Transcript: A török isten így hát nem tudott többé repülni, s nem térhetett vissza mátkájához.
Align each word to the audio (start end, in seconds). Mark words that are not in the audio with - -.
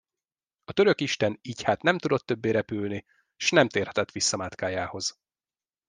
A 0.63 0.71
török 0.71 1.01
isten 1.01 1.37
így 1.41 1.61
hát 1.63 1.81
nem 1.81 1.97
tudott 1.97 2.25
többé 2.25 2.49
repülni, 2.49 3.05
s 3.37 3.49
nem 3.51 3.67
térhetett 3.67 4.11
vissza 4.11 4.37
mátkájához. 4.37 5.19